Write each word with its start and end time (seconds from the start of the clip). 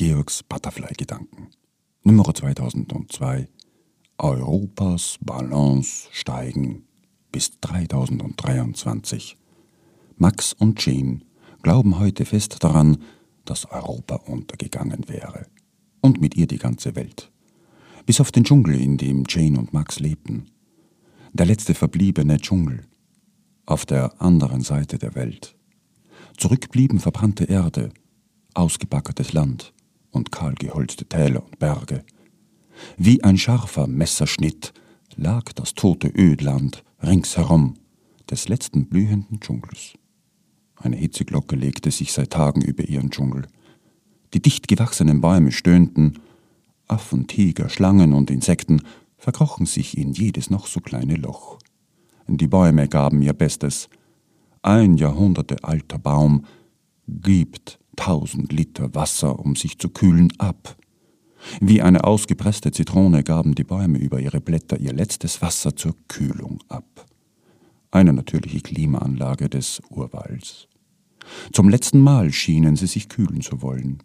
Georgs 0.00 0.42
Butterfly-Gedanken. 0.44 1.48
Nummer 2.04 2.32
2002. 2.32 3.48
Europas 4.16 5.18
Balance 5.20 6.08
steigen 6.10 6.86
bis 7.30 7.60
3023. 7.60 9.36
Max 10.16 10.54
und 10.54 10.82
Jane 10.82 11.20
glauben 11.60 11.98
heute 11.98 12.24
fest 12.24 12.64
daran, 12.64 13.02
dass 13.44 13.70
Europa 13.70 14.14
untergegangen 14.14 15.06
wäre. 15.06 15.48
Und 16.00 16.18
mit 16.18 16.34
ihr 16.34 16.46
die 16.46 16.56
ganze 16.56 16.96
Welt. 16.96 17.30
Bis 18.06 18.22
auf 18.22 18.32
den 18.32 18.44
Dschungel, 18.44 18.80
in 18.80 18.96
dem 18.96 19.24
Jane 19.28 19.58
und 19.58 19.74
Max 19.74 20.00
lebten. 20.00 20.46
Der 21.34 21.44
letzte 21.44 21.74
verbliebene 21.74 22.38
Dschungel. 22.38 22.86
Auf 23.66 23.84
der 23.84 24.22
anderen 24.22 24.62
Seite 24.62 24.96
der 24.96 25.14
Welt. 25.14 25.54
Zurück 26.38 26.70
blieben 26.70 27.00
verbrannte 27.00 27.44
Erde, 27.44 27.90
ausgebackertes 28.54 29.34
Land 29.34 29.74
und 30.10 30.32
kahl 30.32 30.54
geholzte 30.54 31.06
Täler 31.06 31.44
und 31.44 31.58
Berge. 31.58 32.04
Wie 32.96 33.22
ein 33.22 33.38
scharfer 33.38 33.86
Messerschnitt 33.86 34.72
lag 35.16 35.52
das 35.52 35.74
tote 35.74 36.08
Ödland 36.08 36.82
ringsherum 37.02 37.74
des 38.30 38.48
letzten 38.48 38.86
blühenden 38.86 39.40
Dschungels. 39.40 39.94
Eine 40.76 40.96
Hitzeglocke 40.96 41.56
legte 41.56 41.90
sich 41.90 42.12
seit 42.12 42.30
Tagen 42.30 42.62
über 42.62 42.84
ihren 42.84 43.10
Dschungel. 43.10 43.46
Die 44.32 44.40
dicht 44.40 44.68
gewachsenen 44.68 45.20
Bäume 45.20 45.52
stöhnten, 45.52 46.18
Affen, 46.88 47.26
Tiger, 47.26 47.68
Schlangen 47.68 48.14
und 48.14 48.30
Insekten 48.30 48.82
verkrochen 49.18 49.66
sich 49.66 49.98
in 49.98 50.12
jedes 50.12 50.50
noch 50.50 50.66
so 50.66 50.80
kleine 50.80 51.16
Loch. 51.16 51.58
Die 52.26 52.46
Bäume 52.46 52.88
gaben 52.88 53.22
ihr 53.22 53.32
Bestes. 53.32 53.88
Ein 54.62 54.94
Jahrhunderte 54.94 55.62
alter 55.64 55.98
Baum 55.98 56.46
gibt 57.06 57.79
tausend 58.00 58.50
Liter 58.50 58.94
Wasser, 58.94 59.38
um 59.38 59.56
sich 59.56 59.78
zu 59.78 59.90
kühlen, 59.90 60.32
ab. 60.38 60.76
Wie 61.60 61.82
eine 61.82 62.04
ausgepresste 62.04 62.72
Zitrone 62.72 63.22
gaben 63.22 63.54
die 63.54 63.64
Bäume 63.64 63.98
über 63.98 64.20
ihre 64.20 64.40
Blätter 64.40 64.80
ihr 64.80 64.94
letztes 64.94 65.42
Wasser 65.42 65.76
zur 65.76 65.94
Kühlung 66.08 66.60
ab. 66.68 67.06
Eine 67.90 68.14
natürliche 68.14 68.60
Klimaanlage 68.60 69.50
des 69.50 69.82
Urwalds. 69.90 70.66
Zum 71.52 71.68
letzten 71.68 72.00
Mal 72.00 72.32
schienen 72.32 72.76
sie 72.76 72.86
sich 72.86 73.10
kühlen 73.10 73.42
zu 73.42 73.60
wollen. 73.60 74.02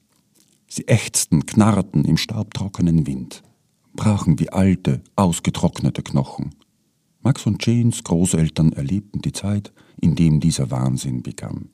Sie 0.68 0.90
ächzten, 0.90 1.46
knarrten 1.46 2.04
im 2.04 2.18
staubtrockenen 2.18 3.08
Wind, 3.08 3.44
brachen 3.94 4.40
wie 4.40 4.50
alte, 4.50 5.02
ausgetrocknete 5.16 6.04
Knochen. 6.04 6.54
Max 7.22 7.46
und 7.46 7.66
Janes 7.66 8.04
Großeltern 8.04 8.74
erlebten 8.74 9.22
die 9.22 9.32
Zeit, 9.32 9.72
in 10.02 10.16
dem 10.16 10.42
dieser 10.42 10.70
Wahnsinn 10.70 11.24
begann. 11.24 11.70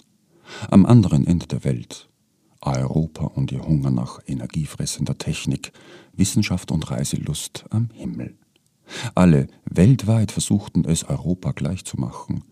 Am 0.69 0.85
anderen 0.85 1.25
Ende 1.25 1.47
der 1.47 1.63
Welt, 1.63 2.10
Europa 2.61 3.25
und 3.25 3.51
ihr 3.51 3.61
Hunger 3.61 3.91
nach 3.91 4.19
energiefressender 4.25 5.17
Technik, 5.17 5.71
Wissenschaft 6.13 6.71
und 6.71 6.89
Reiselust 6.91 7.65
am 7.69 7.89
Himmel. 7.93 8.37
Alle 9.15 9.47
weltweit 9.65 10.31
versuchten 10.31 10.85
es, 10.85 11.03
Europa 11.03 11.51
gleichzumachen. 11.51 12.43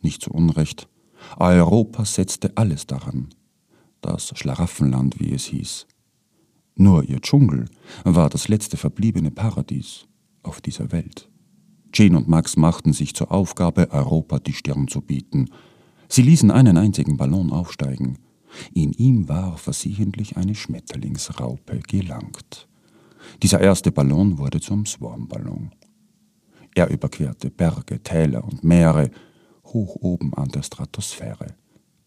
Nicht 0.00 0.22
zu 0.22 0.30
Unrecht. 0.30 0.88
Europa 1.36 2.04
setzte 2.04 2.56
alles 2.56 2.86
daran. 2.86 3.28
Das 4.00 4.32
Schlaraffenland, 4.36 5.18
wie 5.18 5.32
es 5.32 5.46
hieß. 5.46 5.86
Nur 6.76 7.02
ihr 7.04 7.20
Dschungel 7.20 7.66
war 8.04 8.30
das 8.30 8.46
letzte 8.46 8.76
verbliebene 8.76 9.32
Paradies 9.32 10.06
auf 10.44 10.60
dieser 10.60 10.92
Welt. 10.92 11.28
Jane 11.92 12.16
und 12.16 12.28
Max 12.28 12.56
machten 12.56 12.92
sich 12.92 13.14
zur 13.14 13.32
Aufgabe, 13.32 13.90
Europa 13.90 14.38
die 14.38 14.52
Stirn 14.52 14.86
zu 14.86 15.00
bieten. 15.00 15.50
Sie 16.08 16.22
ließen 16.22 16.50
einen 16.50 16.76
einzigen 16.76 17.16
Ballon 17.16 17.50
aufsteigen. 17.50 18.18
In 18.72 18.92
ihm 18.92 19.28
war 19.28 19.56
versehentlich 19.56 20.36
eine 20.36 20.54
Schmetterlingsraupe 20.54 21.80
gelangt. 21.86 22.68
Dieser 23.42 23.60
erste 23.60 23.92
Ballon 23.92 24.38
wurde 24.38 24.60
zum 24.60 24.86
Swarmballon. 24.86 25.70
Er 26.74 26.90
überquerte 26.90 27.50
Berge, 27.50 28.02
Täler 28.02 28.44
und 28.44 28.64
Meere, 28.64 29.10
hoch 29.64 29.96
oben 30.00 30.34
an 30.34 30.48
der 30.48 30.62
Stratosphäre, 30.62 31.54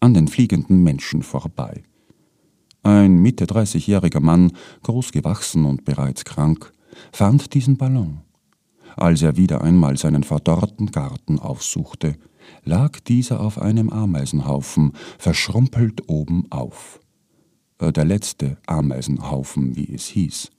an 0.00 0.14
den 0.14 0.28
fliegenden 0.28 0.82
Menschen 0.82 1.22
vorbei. 1.22 1.82
Ein 2.82 3.18
Mitte 3.18 3.44
30-jähriger 3.44 4.20
Mann, 4.20 4.52
groß 4.82 5.12
gewachsen 5.12 5.64
und 5.64 5.84
bereits 5.84 6.24
krank, 6.24 6.72
fand 7.12 7.54
diesen 7.54 7.76
Ballon. 7.76 8.22
Als 8.96 9.22
er 9.22 9.36
wieder 9.36 9.62
einmal 9.62 9.96
seinen 9.96 10.24
verdorrten 10.24 10.90
Garten 10.90 11.38
aufsuchte, 11.38 12.16
lag 12.64 13.00
dieser 13.00 13.40
auf 13.40 13.60
einem 13.60 13.90
Ameisenhaufen, 13.90 14.92
verschrumpelt 15.18 16.08
oben 16.08 16.46
auf. 16.50 17.00
Äh, 17.78 17.92
der 17.92 18.04
letzte 18.04 18.58
Ameisenhaufen, 18.66 19.76
wie 19.76 19.92
es 19.94 20.06
hieß. 20.06 20.50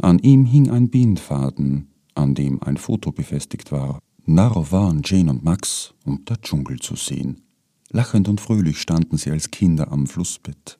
An 0.00 0.18
ihm 0.18 0.46
hing 0.46 0.70
ein 0.70 0.88
Bindfaden, 0.88 1.88
an 2.14 2.34
dem 2.34 2.62
ein 2.62 2.76
Foto 2.76 3.12
befestigt 3.12 3.72
war. 3.72 4.00
Narr 4.24 4.72
waren 4.72 5.02
Jane 5.04 5.30
und 5.30 5.44
Max 5.44 5.94
und 6.04 6.28
der 6.28 6.40
Dschungel 6.40 6.80
zu 6.80 6.96
sehen. 6.96 7.42
Lachend 7.90 8.28
und 8.28 8.40
fröhlich 8.40 8.80
standen 8.80 9.16
sie 9.16 9.30
als 9.30 9.50
Kinder 9.50 9.92
am 9.92 10.06
Flussbett. 10.06 10.78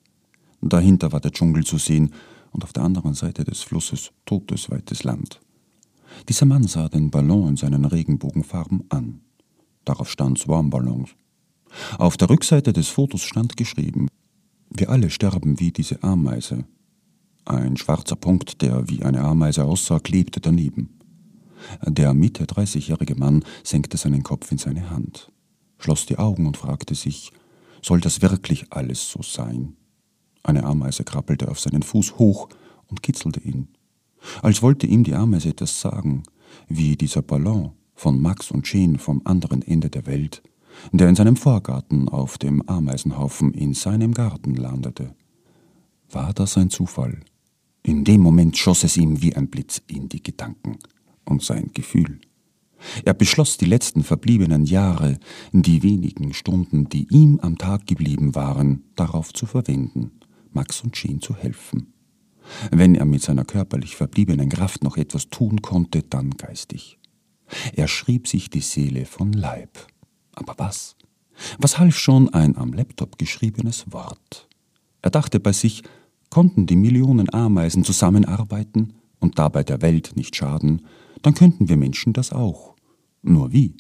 Dahinter 0.61 1.13
war 1.13 1.21
der 1.21 1.31
Dschungel 1.31 1.65
zu 1.65 1.79
sehen 1.79 2.13
und 2.51 2.65
auf 2.65 2.73
der 2.73 2.83
anderen 2.83 3.15
Seite 3.15 3.45
des 3.45 3.61
Flusses 3.61 4.11
totes, 4.25 4.71
weites 4.71 5.05
Land. 5.05 5.41
Dieser 6.29 6.47
Mann 6.47 6.65
sah 6.65 6.89
den 6.89 7.11
Ballon 7.11 7.51
in 7.51 7.57
seinen 7.57 7.85
Regenbogenfarben 7.85 8.85
an. 8.89 9.21
Darauf 9.87 10.11
stand 10.11 10.39
Swarmballons. 10.39 11.11
Auf 11.97 12.17
der 12.19 12.29
Rückseite 12.29 12.75
des 12.75 12.89
Fotos 12.89 13.23
stand 13.23 13.57
geschrieben: 13.57 14.09
Wir 14.69 14.91
alle 14.91 15.09
sterben 15.09 15.59
wie 15.59 15.71
diese 15.71 16.03
Ameise. 16.03 16.67
Ein 17.47 17.77
schwarzer 17.77 18.17
Punkt, 18.17 18.61
der 18.61 18.89
wie 18.89 19.05
eine 19.05 19.23
Ameise 19.23 19.65
aussah, 19.65 20.01
klebte 20.01 20.41
daneben. 20.41 20.99
Der 21.87 22.13
Mitte 22.15 22.45
30-jährige 22.45 23.15
Mann 23.15 23.45
senkte 23.63 23.97
seinen 23.97 24.25
Kopf 24.25 24.51
in 24.51 24.59
seine 24.59 24.91
Hand, 24.91 25.33
schloss 25.79 26.05
die 26.05 26.19
Augen 26.19 26.47
und 26.47 26.57
fragte 26.57 26.95
sich, 26.95 27.33
soll 27.81 28.01
das 28.01 28.21
wirklich 28.21 28.73
alles 28.73 29.09
so 29.09 29.23
sein? 29.23 29.77
Eine 30.43 30.65
Ameise 30.65 31.05
krabbelte 31.05 31.49
auf 31.49 31.61
seinen 31.61 31.83
Fuß 31.83 32.19
hoch 32.19 32.49
und 32.89 33.03
kitzelte 33.03 33.41
ihn, 33.41 33.69
als 34.43 34.63
wollte 34.63 34.87
ihm 34.87 35.05
die 35.05 35.15
Ameise 35.15 35.51
etwas 35.51 35.81
sagen, 35.81 36.25
wie 36.69 36.97
dieser 36.97 37.23
Ballon 37.23 37.73
von 37.97 38.21
Max 38.21 38.51
und 38.51 38.71
Jane 38.73 38.99
vom 38.99 39.23
anderen 39.25 39.63
Ende 39.63 39.91
der 39.91 40.07
Welt, 40.07 40.43
der 40.93 41.09
in 41.09 41.17
seinem 41.17 41.37
Vorgarten 41.37 42.09
auf 42.09 42.39
dem 42.39 42.63
Ameisenhaufen 42.69 43.53
in 43.55 43.75
seinem 43.75 44.15
Garten 44.15 44.55
landete. 44.55 45.15
War 46.11 46.33
das 46.33 46.57
ein 46.57 46.71
Zufall? 46.71 47.19
In 47.83 48.05
dem 48.05 48.21
Moment 48.21 48.57
schoss 48.57 48.85
es 48.85 48.97
ihm 48.97 49.23
wie 49.23 49.35
ein 49.35 49.49
Blitz 49.49 49.83
in 49.87 50.09
die 50.09 50.23
Gedanken 50.23 50.79
und 51.25 51.43
sein 51.43 51.71
Gefühl. 51.73 52.21
Er 53.05 53.15
beschloss, 53.15 53.57
die 53.57 53.65
letzten 53.65 54.03
verbliebenen 54.03 54.67
Jahre, 54.67 55.19
die 55.53 55.83
wenigen 55.83 56.35
Stunden, 56.35 56.89
die 56.89 57.09
ihm 57.11 57.41
am 57.41 57.57
Tag 57.59 57.87
geblieben 57.87 58.35
waren, 58.35 58.85
darauf 58.95 59.33
zu 59.33 59.47
verwenden, 59.47 60.13
Max 60.53 60.83
und 60.83 60.93
Jean 60.93 61.21
zu 61.21 61.35
helfen. 61.35 61.95
Wenn 62.71 62.95
er 62.95 63.07
mit 63.07 63.23
seiner 63.23 63.45
körperlich 63.45 63.97
verbliebenen 63.97 64.51
Kraft 64.51 64.85
noch 64.85 64.97
etwas 64.97 65.31
tun 65.31 65.63
konnte, 65.63 66.03
dann 66.03 66.31
geistig. 66.31 66.99
Er 67.75 67.89
schrieb 67.89 68.29
sich 68.29 68.51
die 68.51 68.61
Seele 68.61 69.07
von 69.07 69.33
Leib. 69.33 69.87
Aber 70.35 70.55
was? 70.59 70.97
Was 71.59 71.79
half 71.79 71.99
schon 71.99 72.33
ein 72.33 72.57
am 72.57 72.73
Laptop 72.73 73.19
geschriebenes 73.19 73.93
Wort? 73.93 74.49
Er 75.03 75.11
dachte 75.11 75.41
bei 75.41 75.53
sich, 75.53 75.83
konnten 76.31 76.67
die 76.67 76.77
Millionen 76.77 77.33
Ameisen 77.33 77.85
zusammenarbeiten 77.85 78.95
und 79.21 79.39
dabei 79.39 79.63
der 79.63 79.83
Welt 79.83 80.13
nicht 80.17 80.37
schaden, 80.37 80.83
dann 81.23 81.35
könnten 81.35 81.69
wir 81.69 81.77
Menschen 81.77 82.13
das 82.13 82.33
auch. 82.33 82.75
Nur 83.23 83.53
wie? 83.53 83.77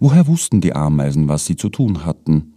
Woher 0.00 0.26
wussten 0.26 0.60
die 0.60 0.74
Ameisen, 0.74 1.28
was 1.28 1.46
sie 1.46 1.56
zu 1.56 1.68
tun 1.68 2.04
hatten? 2.04 2.54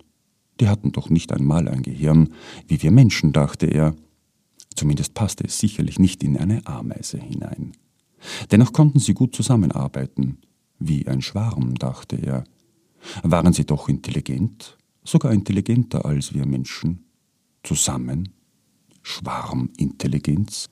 Die 0.60 0.68
hatten 0.68 0.92
doch 0.92 1.10
nicht 1.10 1.32
einmal 1.32 1.68
ein 1.68 1.82
Gehirn, 1.82 2.30
wie 2.68 2.82
wir 2.82 2.92
Menschen, 2.92 3.34
dachte 3.34 3.66
er. 3.66 3.96
Zumindest 4.76 5.14
passte 5.14 5.46
es 5.46 5.60
sicherlich 5.60 6.00
nicht 6.00 6.24
in 6.24 6.38
eine 6.38 6.66
Ameise 6.66 7.18
hinein. 7.18 7.74
Dennoch 8.52 8.74
konnten 8.74 9.00
sie 9.00 9.14
gut 9.14 9.36
zusammenarbeiten. 9.36 10.38
Wie 10.80 11.08
ein 11.08 11.22
Schwarm, 11.22 11.76
dachte 11.76 12.18
er. 12.18 12.44
Waren 13.24 13.54
sie 13.54 13.66
doch 13.66 13.88
intelligent, 13.88 14.78
sogar 15.04 15.32
intelligenter 15.32 16.06
als 16.06 16.34
wir 16.34 16.46
Menschen. 16.46 17.06
Zusammen? 17.64 18.30
Schwarmintelligenz? 19.02 20.70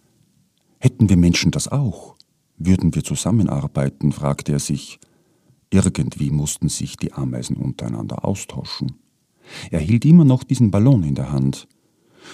Hätten 0.80 1.10
wir 1.10 1.18
Menschen 1.18 1.52
das 1.52 1.68
auch? 1.68 2.18
Würden 2.58 2.94
wir 2.96 3.04
zusammenarbeiten, 3.04 4.12
fragte 4.12 4.54
er 4.54 4.60
sich. 4.60 5.00
Irgendwie 5.70 6.30
mussten 6.30 6.70
sich 6.70 6.98
die 6.98 7.14
Ameisen 7.14 7.58
untereinander 7.58 8.26
austauschen. 8.26 8.94
Er 9.72 9.80
hielt 9.80 10.06
immer 10.06 10.26
noch 10.26 10.44
diesen 10.44 10.72
Ballon 10.72 11.04
in 11.04 11.16
der 11.16 11.32
Hand. 11.32 11.68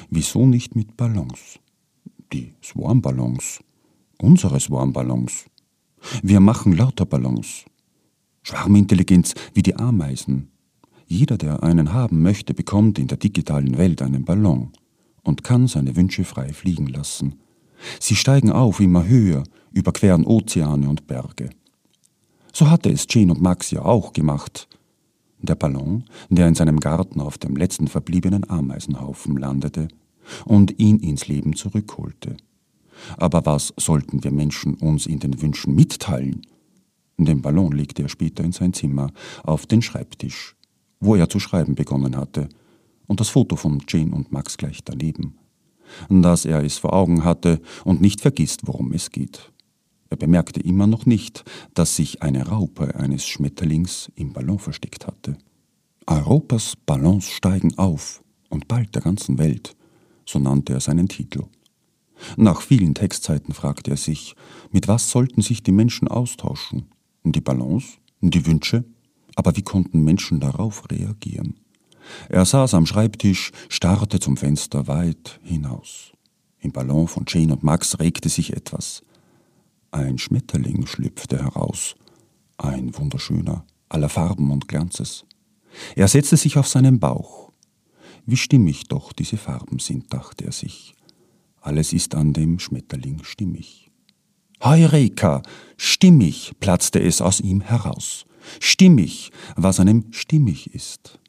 Wieso 0.10 0.45
nicht 0.45 0.75
mit 0.75 0.98
Ballons? 0.98 1.60
Die 2.33 2.54
Swarmballons. 2.63 3.60
Unsere 4.21 4.60
Swarmballons. 4.60 5.45
Wir 6.21 6.42
machen 6.42 6.74
lauter 6.75 7.06
Ballons. 7.06 7.63
Schwarmintelligenz 8.44 9.33
wie 9.54 9.63
die 9.63 9.77
Ameisen. 9.77 10.51
Jeder, 11.07 11.38
der 11.38 11.63
einen 11.63 11.94
haben 11.94 12.21
möchte, 12.21 12.54
bekommt 12.54 13.00
in 13.00 13.07
der 13.07 13.18
digitalen 13.18 13.77
Welt 13.77 14.01
einen 14.01 14.25
Ballon. 14.25 14.74
und 15.24 15.44
kann 15.44 15.68
seine 15.68 15.95
Wünsche 15.95 16.24
frei 16.24 16.51
fliegen 16.54 16.88
lassen. 16.88 17.36
Sie 18.00 18.16
steigen 18.16 18.51
auf 18.51 18.80
immer 18.80 19.07
höher, 19.07 19.44
überqueren 19.71 20.25
Ozeane 20.25 20.89
und 20.89 21.07
Berge. 21.07 21.50
So 22.51 22.69
hatte 22.69 22.89
es 22.89 23.06
Jane 23.10 23.33
und 23.33 23.42
Max 23.42 23.71
ja 23.71 23.83
auch 23.83 24.12
gemacht. 24.13 24.68
Der 25.42 25.56
Ballon, 25.56 26.06
der 26.30 26.48
in 26.48 26.56
seinem 26.56 26.80
Garten 26.80 27.21
auf 27.21 27.38
dem 27.38 27.56
letzten 27.56 27.88
verbliebenen 27.88 28.50
Ameisenhaufen 28.50 29.38
landete 29.38 29.88
und 30.45 30.80
ihn 30.80 31.00
ins 31.00 31.27
Leben 31.27 31.56
zurückholte. 31.56 32.38
Aber 33.17 33.45
was 33.45 33.73
sollten 33.77 34.23
wir 34.23 34.31
Menschen 34.31 34.75
uns 34.75 35.05
in 35.05 35.19
den 35.19 35.41
Wünschen 35.41 35.75
mitteilen? 35.75 36.41
Den 37.17 37.41
Ballon 37.41 37.73
legte 37.73 38.03
er 38.03 38.09
später 38.09 38.43
in 38.43 38.51
sein 38.51 38.73
Zimmer 38.73 39.11
auf 39.43 39.65
den 39.65 39.81
Schreibtisch, 39.81 40.55
wo 40.99 41.15
er 41.15 41.29
zu 41.29 41.39
schreiben 41.39 41.75
begonnen 41.75 42.15
hatte, 42.15 42.49
und 43.07 43.19
das 43.19 43.29
Foto 43.29 43.55
von 43.55 43.81
Jane 43.87 44.11
und 44.11 44.31
Max 44.31 44.55
gleich 44.55 44.83
daneben. 44.85 45.35
Dass 46.09 46.45
er 46.45 46.63
es 46.63 46.77
vor 46.77 46.93
Augen 46.93 47.23
hatte 47.23 47.59
und 47.83 48.01
nicht 48.01 48.21
vergisst, 48.21 48.61
worum 48.67 48.93
es 48.93 49.09
geht. 49.09 49.51
Er 50.09 50.17
bemerkte 50.17 50.59
immer 50.59 50.87
noch 50.87 51.05
nicht, 51.05 51.43
dass 51.73 51.95
sich 51.95 52.21
eine 52.21 52.47
Raupe 52.47 52.95
eines 52.95 53.27
Schmetterlings 53.27 54.11
im 54.15 54.33
Ballon 54.33 54.59
versteckt 54.59 55.07
hatte. 55.07 55.37
Europas 56.07 56.75
Ballons 56.75 57.29
steigen 57.29 57.77
auf 57.77 58.23
und 58.49 58.67
bald 58.67 58.95
der 58.95 59.01
ganzen 59.01 59.37
Welt, 59.37 59.75
so 60.25 60.39
nannte 60.39 60.73
er 60.73 60.79
seinen 60.79 61.07
Titel. 61.07 61.43
Nach 62.38 62.62
vielen 62.62 62.95
Textzeiten 62.95 63.54
fragte 63.54 63.92
er 63.92 63.98
sich, 63.98 64.36
mit 64.71 64.88
was 64.88 65.10
sollten 65.10 65.42
sich 65.42 65.63
die 65.63 65.71
Menschen 65.71 66.07
austauschen? 66.07 66.89
Die 67.24 67.42
Ballons? 67.42 67.98
Die 68.21 68.45
Wünsche? 68.45 68.83
Aber 69.36 69.56
wie 69.56 69.62
konnten 69.62 70.04
Menschen 70.04 70.39
darauf 70.39 70.89
reagieren? 70.92 71.60
Er 72.27 72.45
saß 72.45 72.74
am 72.74 72.86
Schreibtisch, 72.86 73.51
starrte 73.69 74.19
zum 74.19 74.38
Fenster 74.38 74.88
weit 74.88 75.39
hinaus. 75.44 76.12
Im 76.60 76.71
Ballon 76.71 77.07
von 77.07 77.25
Jane 77.27 77.54
und 77.54 77.63
Max 77.63 78.00
regte 78.00 78.30
sich 78.30 78.54
etwas. 78.54 79.04
Ein 79.92 80.18
Schmetterling 80.18 80.86
schlüpfte 80.86 81.42
heraus, 81.42 81.95
ein 82.57 82.95
wunderschöner, 82.98 83.66
aller 83.88 84.10
Farben 84.10 84.51
und 84.51 84.68
Glanzes. 84.68 85.25
Er 85.95 86.07
setzte 86.07 86.38
sich 86.38 86.57
auf 86.57 86.68
seinen 86.68 87.00
Bauch. 87.00 87.51
Wie 88.25 88.38
stimmig 88.38 88.88
doch 88.88 89.13
diese 89.13 89.38
Farben 89.38 89.80
sind, 89.80 90.13
dachte 90.13 90.45
er 90.45 90.51
sich. 90.51 90.95
Alles 91.61 91.94
ist 91.94 92.15
an 92.15 92.33
dem 92.33 92.59
Schmetterling 92.59 93.23
stimmig. 93.23 93.91
Heureka! 94.63 95.41
Stimmig! 95.77 96.53
platzte 96.59 97.01
es 97.01 97.21
aus 97.21 97.39
ihm 97.39 97.61
heraus. 97.61 98.25
Stimmig, 98.59 99.31
was 99.56 99.79
einem 99.79 100.06
stimmig 100.11 100.73
ist. 100.73 101.19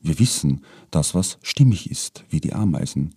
Wir 0.00 0.18
wissen, 0.18 0.62
dass 0.90 1.14
was 1.14 1.38
stimmig 1.42 1.90
ist, 1.90 2.24
wie 2.28 2.40
die 2.40 2.52
Ameisen, 2.52 3.14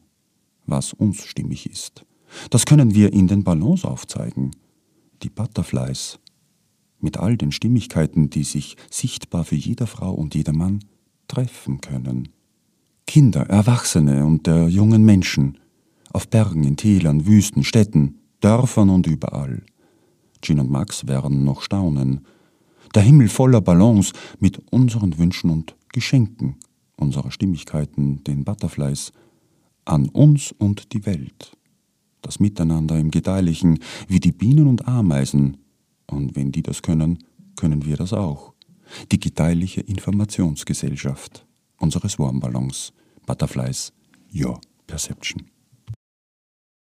was 0.65 0.93
uns 0.93 1.23
stimmig 1.25 1.69
ist. 1.69 2.05
Das 2.49 2.65
können 2.65 2.95
wir 2.95 3.13
in 3.13 3.27
den 3.27 3.43
Ballons 3.43 3.85
aufzeigen 3.85 4.51
die 5.23 5.29
Butterflies, 5.29 6.19
mit 6.99 7.17
all 7.17 7.37
den 7.37 7.51
Stimmigkeiten, 7.51 8.29
die 8.29 8.43
sich 8.43 8.77
sichtbar 8.89 9.43
für 9.43 9.55
jede 9.55 9.87
Frau 9.87 10.13
und 10.13 10.35
jedermann 10.35 10.79
treffen 11.27 11.81
können. 11.81 12.29
Kinder, 13.07 13.41
Erwachsene 13.41 14.25
und 14.25 14.47
der 14.47 14.67
jungen 14.67 15.03
Menschen, 15.03 15.57
auf 16.15 16.29
Bergen, 16.29 16.63
in 16.63 16.77
Tälern, 16.77 17.25
Wüsten, 17.25 17.63
Städten, 17.63 18.19
Dörfern 18.39 18.89
und 18.89 19.05
überall. 19.07 19.63
Jean 20.41 20.59
und 20.59 20.71
Max 20.71 21.07
werden 21.07 21.43
noch 21.43 21.61
staunen. 21.61 22.25
Der 22.93 23.03
Himmel 23.03 23.29
voller 23.29 23.61
Ballons 23.61 24.13
mit 24.39 24.61
unseren 24.71 25.17
Wünschen 25.17 25.49
und 25.49 25.75
Geschenken, 25.91 26.55
unserer 26.95 27.31
Stimmigkeiten, 27.31 28.23
den 28.23 28.43
Butterflies, 28.43 29.11
an 29.85 30.09
uns 30.09 30.53
und 30.57 30.93
die 30.93 31.05
Welt 31.05 31.55
das 32.25 32.39
Miteinander 32.39 32.97
im 32.97 33.11
Gedeihlichen, 33.11 33.79
wie 34.07 34.19
die 34.19 34.31
Bienen 34.31 34.67
und 34.67 34.87
Ameisen. 34.87 35.57
Und 36.07 36.35
wenn 36.35 36.51
die 36.51 36.63
das 36.63 36.81
können, 36.81 37.19
können 37.55 37.85
wir 37.85 37.97
das 37.97 38.13
auch. 38.13 38.53
Die 39.11 39.19
gedeihliche 39.19 39.81
Informationsgesellschaft 39.81 41.45
unseres 41.77 42.17
Warmballons, 42.17 42.93
Butterflies, 43.25 43.93
Your 44.33 44.59
Perception. 44.87 45.54